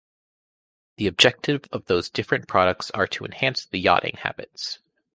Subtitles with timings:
[0.97, 4.79] The objective of those different products are to enhance the yachting habits.